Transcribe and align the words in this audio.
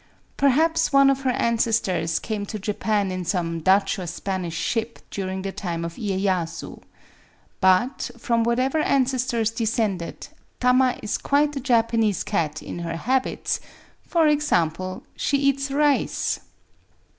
Perhaps 0.35 0.91
one 0.91 1.11
of 1.11 1.21
her 1.21 1.29
ancestors 1.29 2.17
came 2.17 2.43
to 2.47 2.57
Japan 2.57 3.11
in 3.11 3.23
some 3.23 3.59
Dutch 3.59 3.99
or 3.99 4.07
Spanish 4.07 4.55
ship 4.55 4.97
during 5.11 5.43
the 5.43 5.51
time 5.51 5.85
of 5.85 5.95
lyeyasu. 5.99 6.81
But, 7.59 8.09
from 8.17 8.41
whatever 8.43 8.79
ancestors 8.79 9.51
descended, 9.51 10.29
Tama 10.59 10.97
is 11.03 11.19
quite 11.19 11.55
a 11.55 11.59
Japanese 11.59 12.23
cat 12.23 12.63
in 12.63 12.79
her 12.79 12.95
habits;— 12.95 13.59
for 14.09 14.27
example, 14.27 15.03
she 15.15 15.37
eats 15.37 15.69
rice 15.69 16.39